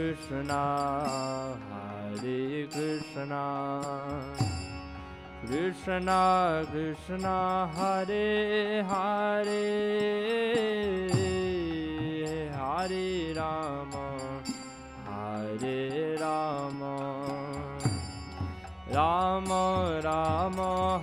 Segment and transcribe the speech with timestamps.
[0.00, 3.34] Hare Krishna, Hare Krishna,
[5.46, 9.60] Krishna Krishna, Hare Hare,
[12.56, 14.06] Hare Rama,
[15.04, 16.94] Hare Rama,
[18.90, 21.02] Rama Rama,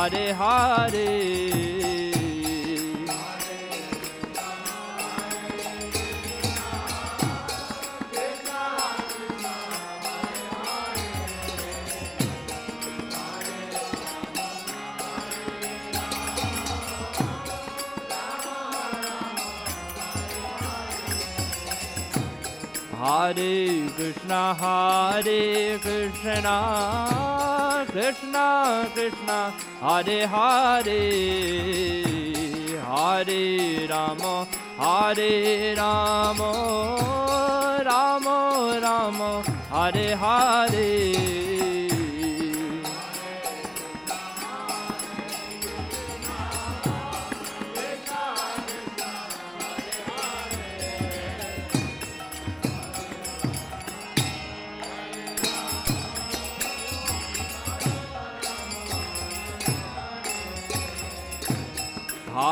[0.00, 1.60] Rama, Hare Hare.
[23.00, 25.78] Hare Krishna, Hare
[27.90, 30.86] Krishna, Krishna Krishna, Hare Hare,
[32.86, 34.46] Hare Rama,
[34.78, 36.50] Hare Rama,
[37.84, 40.14] Rama Rama, Hare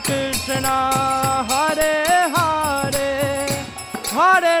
[0.00, 0.28] Krishna
[0.62, 3.48] Krishna, Hare Hare,
[4.12, 4.60] Hare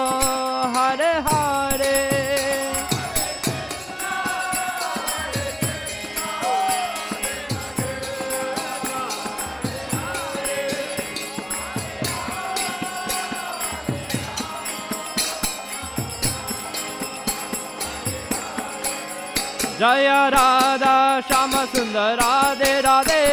[19.81, 23.23] जय राधा, श्याम सुंदर, राधे राधे।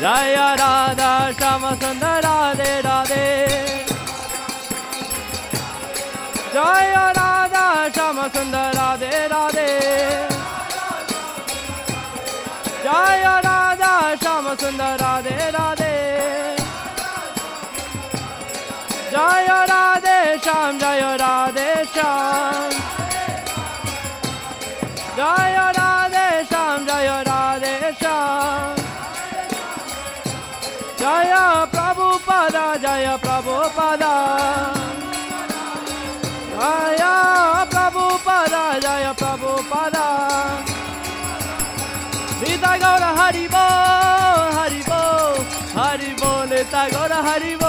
[0.00, 3.26] जय राधा, श्याम सुंदर, राधे राधे।
[6.54, 9.68] जय राधा, श्याम सुंदर, राधे राधे।
[12.84, 15.92] जय राधा, श्याम सुंदर, राधे राधे।
[19.10, 22.91] जय राधे, श्याम, जय राधे, श्याम।
[25.22, 28.76] जय राधे श्याम, जय राधे श्याम।
[31.00, 31.34] जय
[31.74, 34.02] प्रभु पद, जय प्रभु पद।
[36.58, 37.04] जय
[37.70, 39.96] प्रभु पद, जय प्रभु पद।
[42.40, 43.66] सीता गौर हरिबो
[44.58, 45.02] हरिबो
[45.78, 47.61] हरिबो नेता गौर हरिबो।